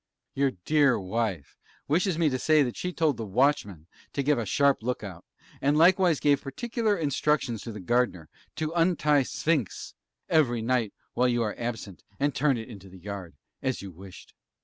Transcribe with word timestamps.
Your 0.33 0.53
dear 0.65 0.99
Wife 0.99 1.59
wishes 1.87 2.17
me 2.17 2.27
to 2.29 2.39
say 2.39 2.63
that 2.63 2.75
she 2.75 2.91
told 2.91 3.17
the 3.17 3.23
'WATCHMAN' 3.27 3.85
to 4.13 4.23
give 4.23 4.39
a 4.39 4.47
sharp 4.47 4.81
look 4.81 5.03
out, 5.03 5.23
and 5.61 5.77
likewise 5.77 6.19
gave 6.19 6.41
particular 6.41 6.97
injunctions 6.97 7.61
to 7.61 7.71
the 7.71 7.79
Gardener 7.79 8.27
to 8.55 8.73
untie 8.75 9.21
'SPHYNX' 9.21 9.93
every 10.27 10.63
night 10.63 10.95
while 11.13 11.27
you 11.27 11.43
are 11.43 11.53
absent, 11.55 12.03
and 12.19 12.33
turn 12.33 12.57
it 12.57 12.67
into 12.67 12.89
the 12.89 12.97
yard, 12.97 13.35
as 13.61 13.83
you 13.83 13.91
wished. 13.91 14.33